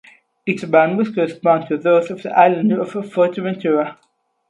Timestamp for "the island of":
2.23-2.89